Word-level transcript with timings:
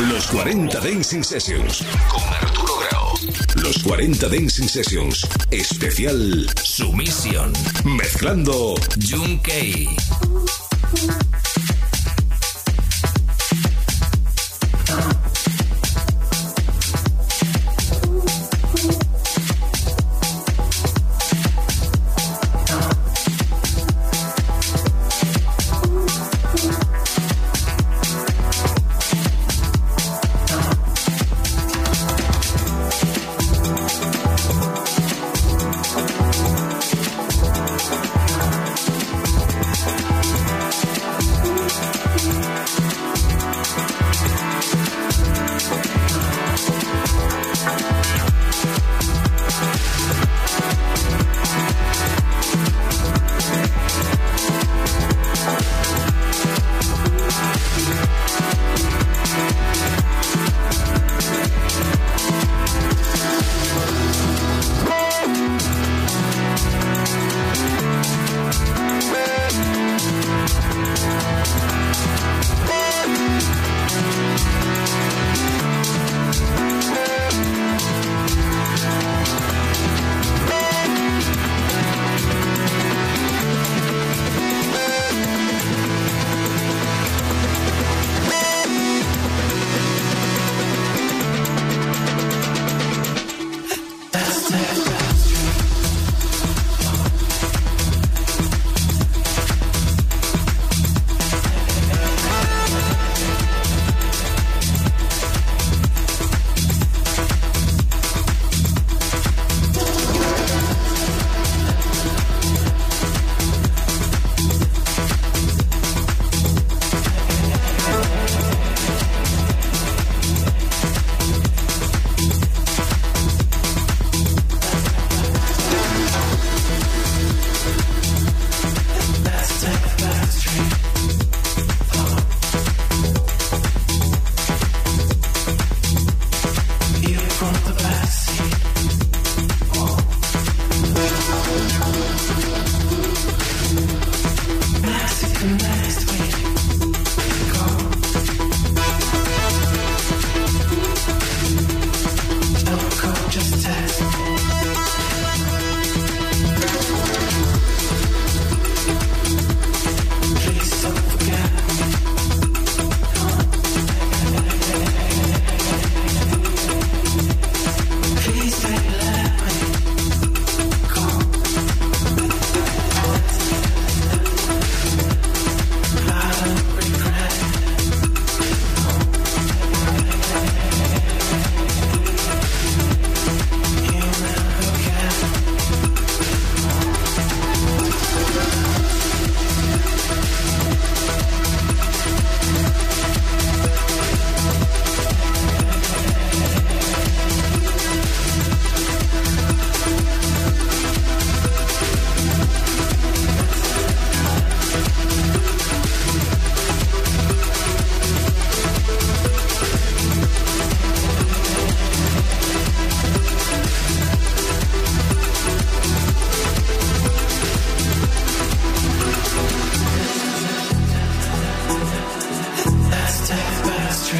Los 0.00 0.26
40 0.26 0.80
Dancing 0.80 1.22
Sessions 1.22 1.84
con 2.08 2.22
Arturo 2.22 2.74
Grau. 2.78 3.14
Los 3.62 3.78
40 3.78 4.28
Dancing 4.28 4.66
Sessions. 4.66 5.26
Especial 5.52 6.46
Sumisión. 6.62 7.52
Mezclando 7.84 8.74
Junkei. 9.08 9.88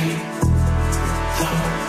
Love. 0.04 1.83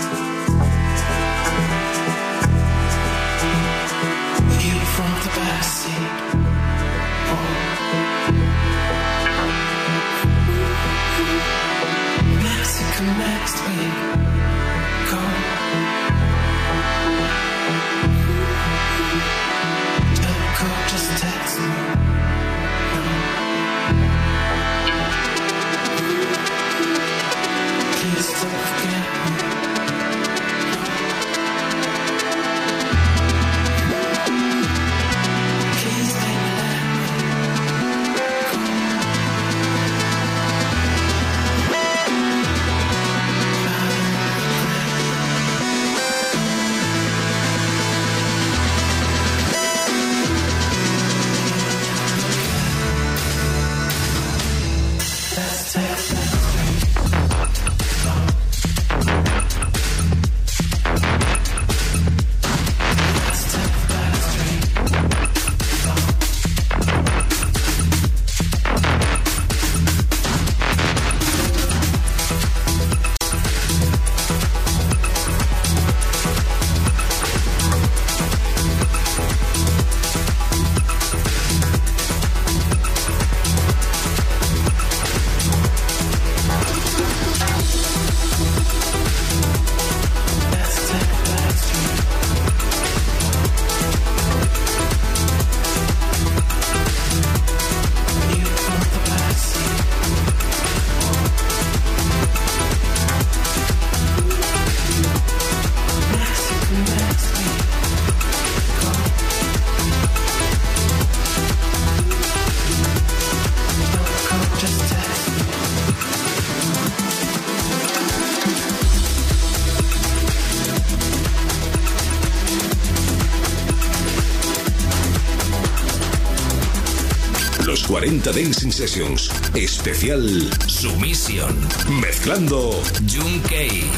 40 128.05 128.33
Dancing 128.33 128.71
Sessions. 128.71 129.31
Especial 129.55 130.21
Sumisión. 130.67 131.55
Mezclando 131.99 132.79
Junkei. 133.07 133.89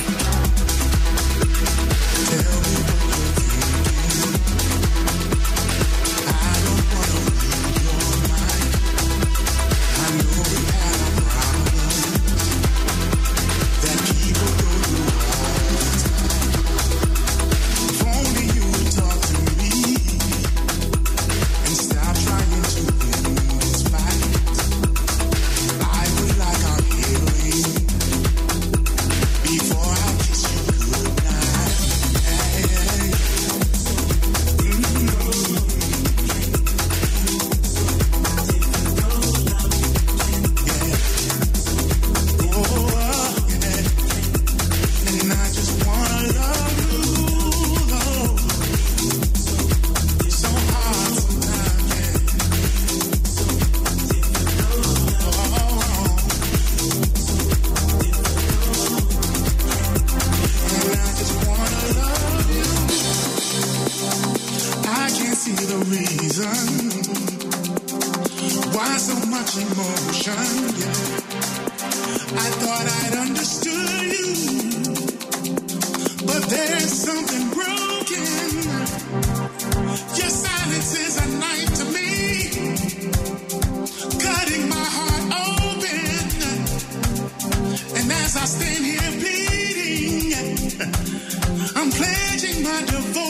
my 92.67 92.81
divorce. 92.81 93.26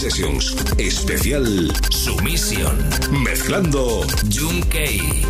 Sessions. 0.00 0.56
Especial 0.78 1.70
Sumisión. 1.90 2.88
Mezclando 3.22 4.06
Junkei. 4.32 5.26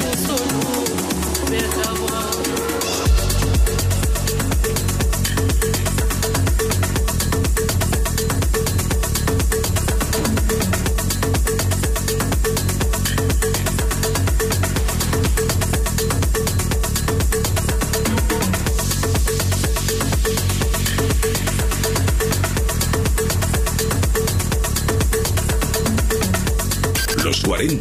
Thank 0.00 0.18
you. 2.68 2.73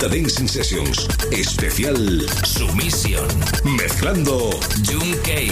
40 0.04 0.10
Dancing 0.10 0.48
Sessions. 0.48 1.08
Especial 1.32 2.26
Sumisión. 2.44 3.28
Mezclando 3.64 4.50
Junkei. 4.86 5.52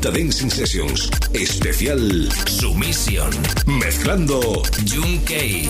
40 0.00 0.10
Dancing 0.18 0.50
Sessions. 0.50 1.10
Especial 1.34 2.28
Sumisión. 2.46 3.30
Mezclando 3.66 4.62
Junkei. 4.86 5.68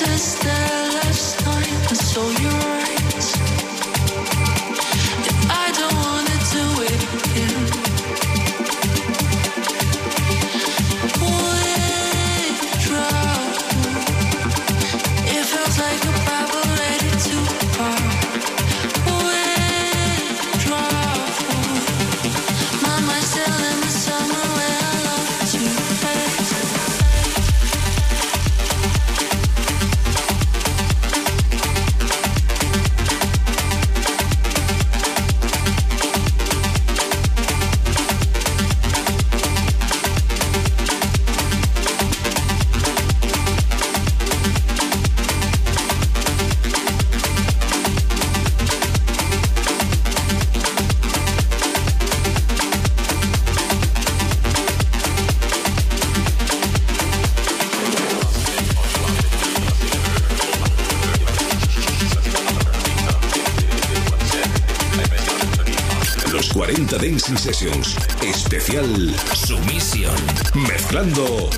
sister 0.00 0.48
last 0.48 1.44
night, 1.44 1.94
so 1.94 2.22
you. 2.40 2.69
Sessions. 67.36 67.96
Especial 68.22 69.14
Sumisión. 69.34 70.16
Mezclando 70.54 71.50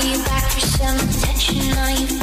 Are 0.00 0.06
you 0.06 0.24
back 0.24 0.50
for 0.50 0.60
some 0.60 0.96
more? 0.96 2.19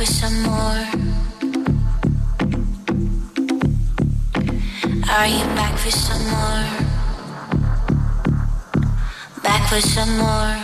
for 0.00 0.06
some 0.06 0.42
more? 0.44 0.80
Are 5.10 5.26
you 5.26 5.44
back 5.58 5.76
for 5.76 5.90
some 5.90 6.24
more? 6.34 6.64
Back 9.42 9.68
for 9.68 9.80
some 9.82 10.12
more? 10.16 10.56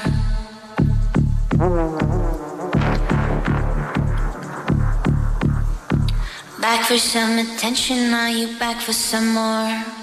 Back 6.62 6.86
for 6.86 6.96
some 6.96 7.38
attention, 7.38 8.14
are 8.14 8.30
you 8.30 8.58
back 8.58 8.80
for 8.80 8.94
some 8.94 9.34
more? 9.34 9.95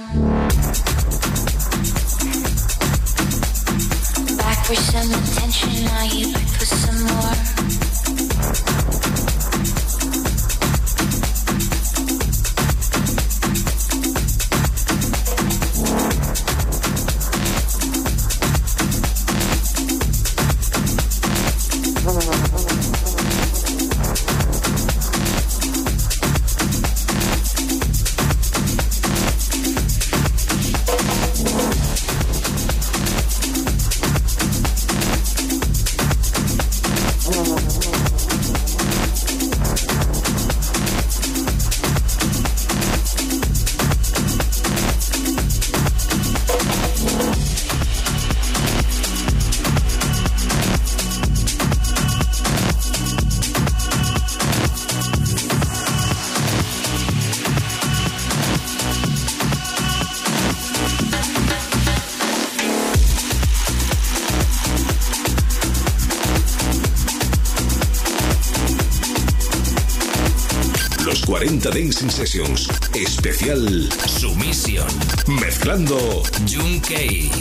Dancing 71.71 72.09
Sessions. 72.09 72.67
Especial 72.93 73.89
Sumisión. 74.07 74.87
Mezclando 75.27 76.23
Junkei. 76.45 77.31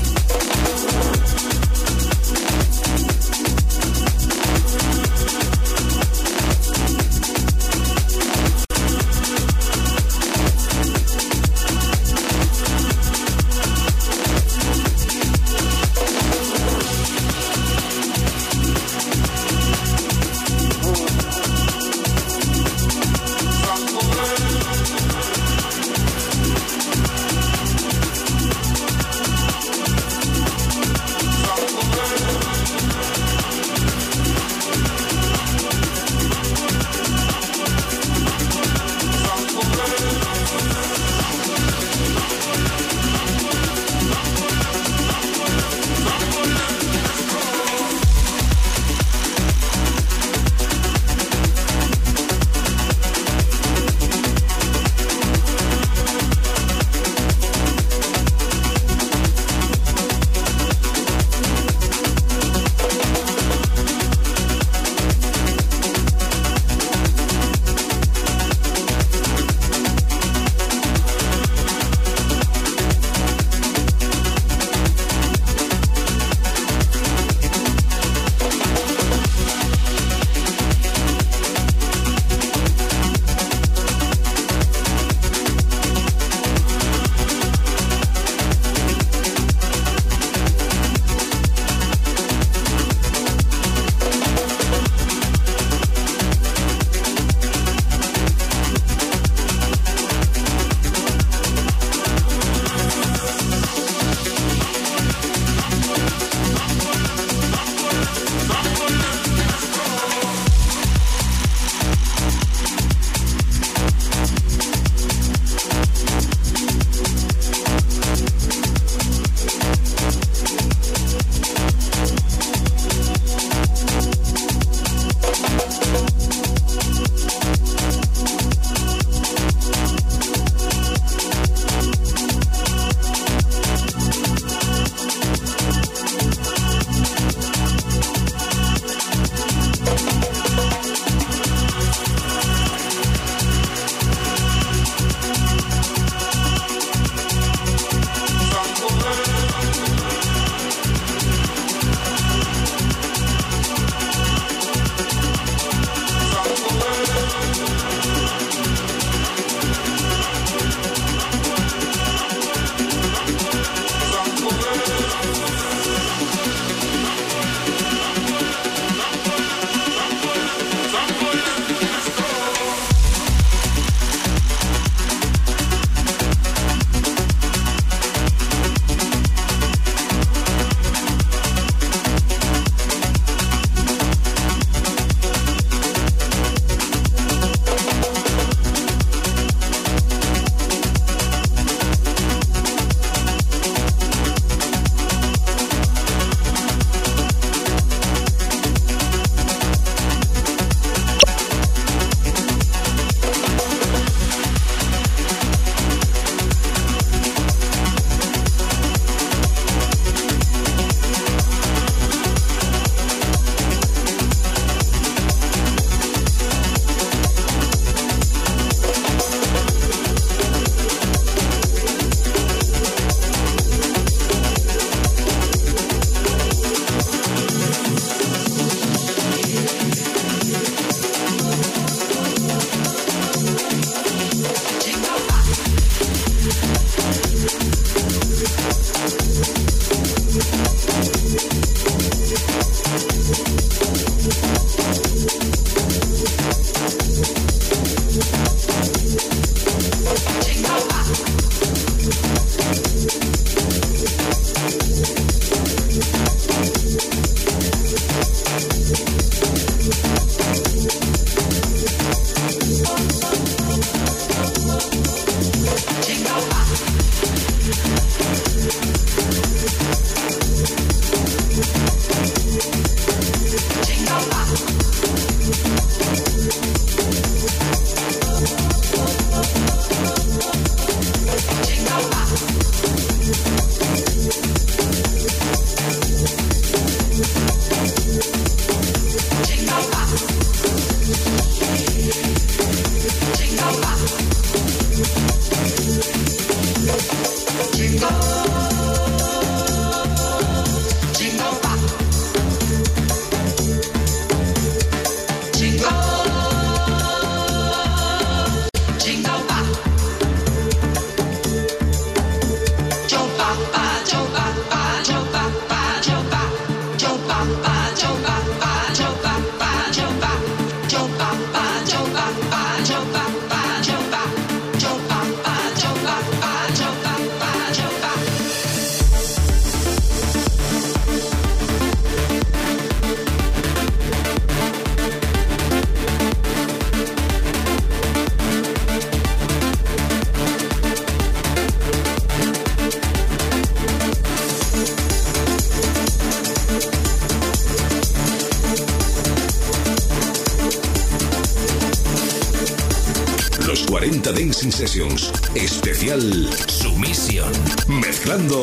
Sessions. 354.82 355.30
Especial 355.54 356.20
Sumisión. 356.66 357.52
Mezclando 357.86 358.60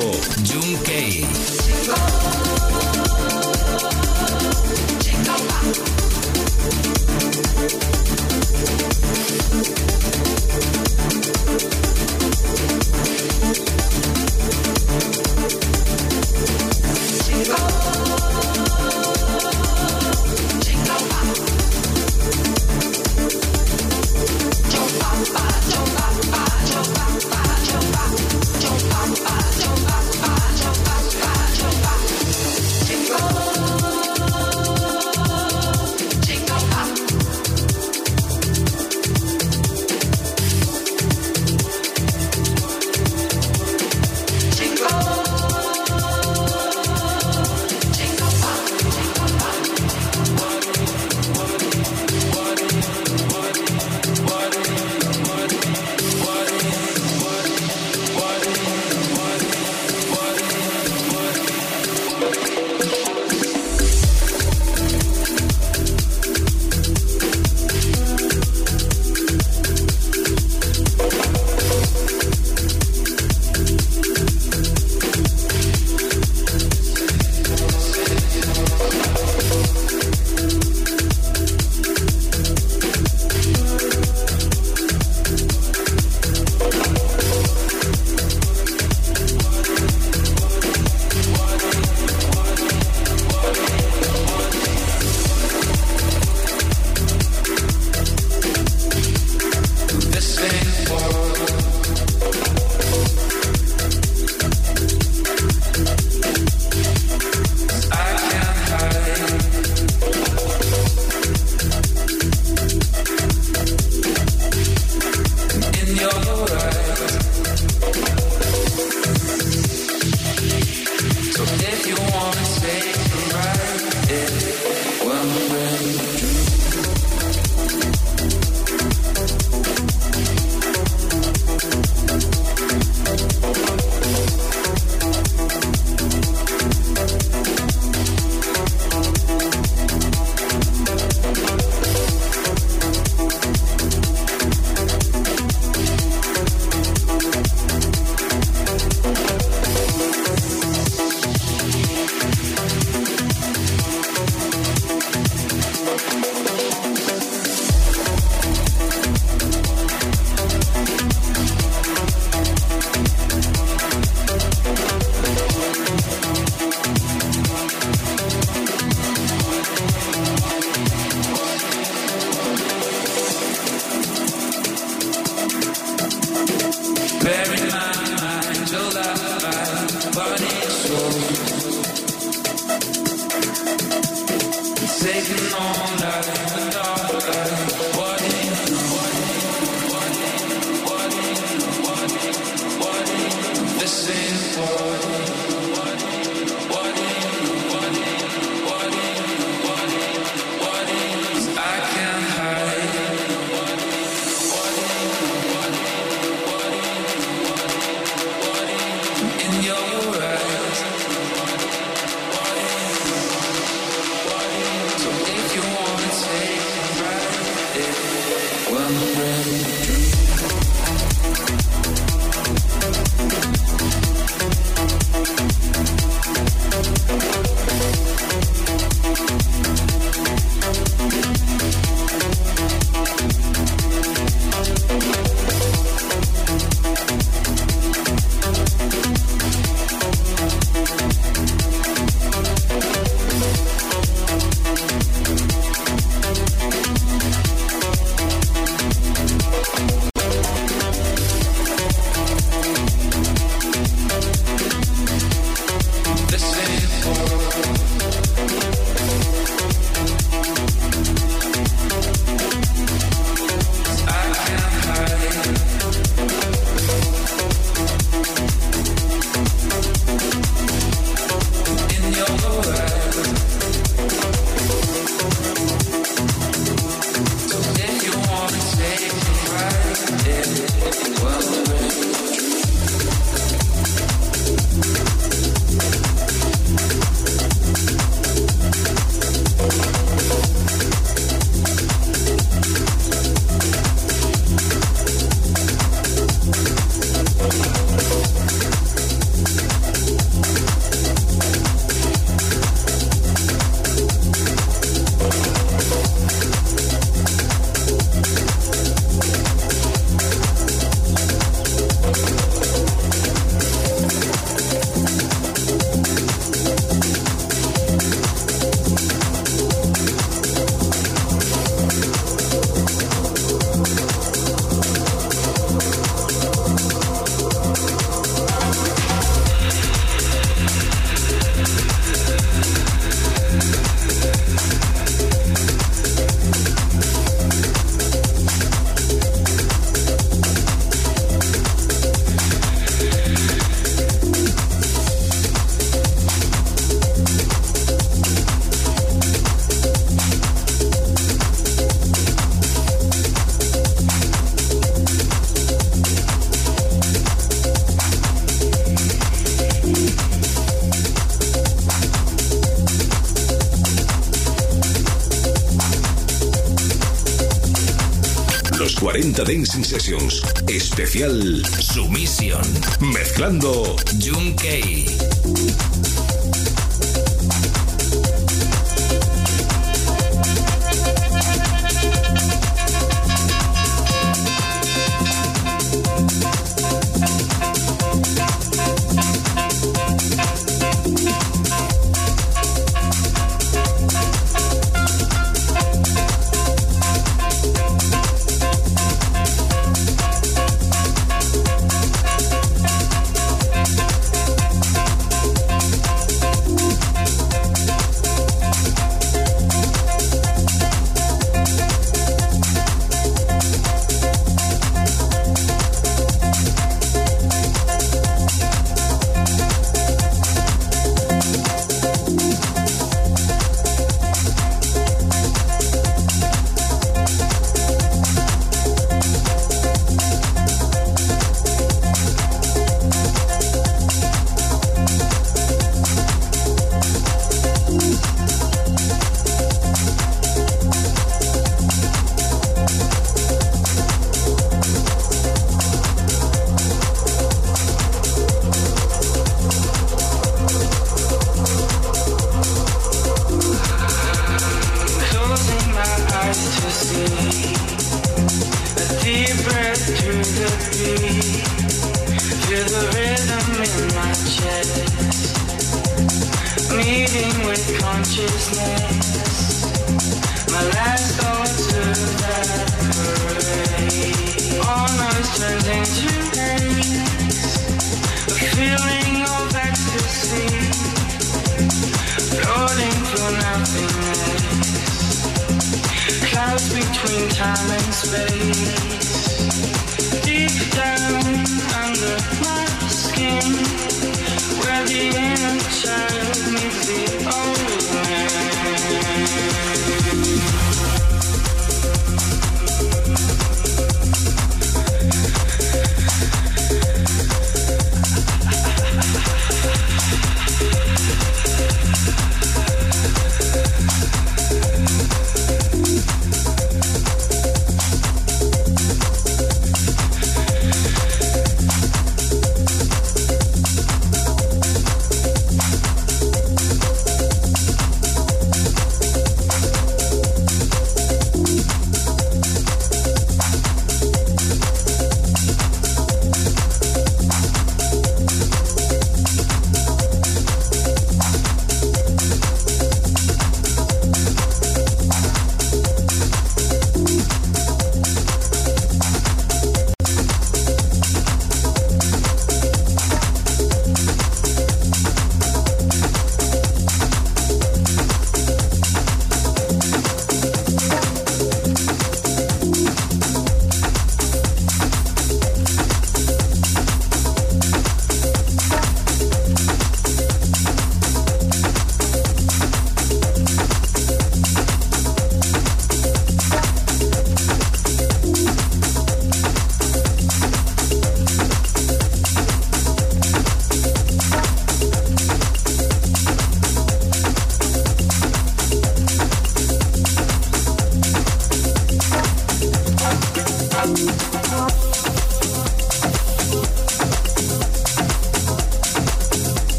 40 369.40 369.44
Dancing 369.44 369.84
Sessions. 369.84 370.42
Especial 370.68 371.64
Sumisión. 371.66 372.62
Mezclando 373.00 373.96
Junkei. 374.20 375.19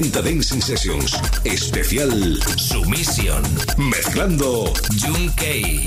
Dancing 0.00 0.62
Sessions. 0.62 1.20
Especial 1.44 2.40
Sumisión. 2.56 3.42
Mezclando 3.76 4.72
Junkei. 4.98 5.86